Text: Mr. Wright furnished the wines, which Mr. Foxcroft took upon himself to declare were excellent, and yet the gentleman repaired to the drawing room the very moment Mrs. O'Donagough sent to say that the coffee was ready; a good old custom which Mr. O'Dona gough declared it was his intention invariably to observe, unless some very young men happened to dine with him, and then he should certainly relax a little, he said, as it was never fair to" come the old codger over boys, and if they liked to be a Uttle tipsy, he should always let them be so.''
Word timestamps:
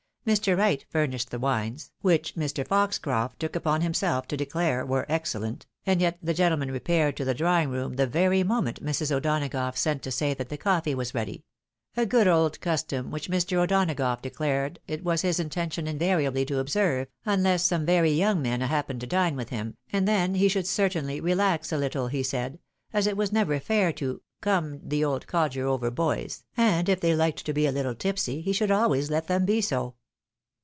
Mr. 0.23 0.55
Wright 0.55 0.85
furnished 0.87 1.31
the 1.31 1.39
wines, 1.39 1.91
which 2.01 2.35
Mr. 2.35 2.65
Foxcroft 2.65 3.39
took 3.39 3.55
upon 3.55 3.81
himself 3.81 4.27
to 4.27 4.37
declare 4.37 4.85
were 4.85 5.03
excellent, 5.09 5.65
and 5.83 5.99
yet 5.99 6.15
the 6.21 6.31
gentleman 6.33 6.69
repaired 6.69 7.17
to 7.17 7.25
the 7.25 7.33
drawing 7.33 7.71
room 7.71 7.93
the 7.95 8.05
very 8.05 8.43
moment 8.43 8.85
Mrs. 8.85 9.11
O'Donagough 9.11 9.75
sent 9.75 10.03
to 10.03 10.11
say 10.11 10.35
that 10.35 10.49
the 10.49 10.59
coffee 10.59 10.93
was 10.93 11.15
ready; 11.15 11.43
a 11.97 12.05
good 12.05 12.27
old 12.27 12.61
custom 12.61 13.09
which 13.09 13.31
Mr. 13.31 13.57
O'Dona 13.57 13.95
gough 13.95 14.21
declared 14.21 14.79
it 14.87 15.03
was 15.03 15.23
his 15.23 15.39
intention 15.39 15.87
invariably 15.87 16.45
to 16.45 16.59
observe, 16.59 17.07
unless 17.25 17.63
some 17.63 17.83
very 17.87 18.11
young 18.11 18.43
men 18.43 18.61
happened 18.61 19.01
to 19.01 19.07
dine 19.07 19.35
with 19.35 19.49
him, 19.49 19.75
and 19.91 20.07
then 20.07 20.35
he 20.35 20.47
should 20.47 20.67
certainly 20.67 21.19
relax 21.19 21.71
a 21.71 21.77
little, 21.79 22.09
he 22.09 22.21
said, 22.21 22.59
as 22.93 23.07
it 23.07 23.17
was 23.17 23.31
never 23.31 23.59
fair 23.59 23.91
to" 23.91 24.21
come 24.39 24.79
the 24.87 25.03
old 25.03 25.25
codger 25.25 25.65
over 25.65 25.89
boys, 25.89 26.43
and 26.55 26.89
if 26.89 26.99
they 27.01 27.15
liked 27.15 27.43
to 27.43 27.53
be 27.53 27.65
a 27.65 27.73
Uttle 27.73 27.97
tipsy, 27.97 28.41
he 28.41 28.53
should 28.53 28.69
always 28.69 29.09
let 29.09 29.25
them 29.25 29.45
be 29.47 29.59
so.'' 29.61 29.95